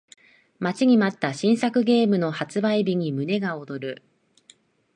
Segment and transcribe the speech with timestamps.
[0.57, 4.03] 待ちに待った新作ゲームの発売日に胸が躍る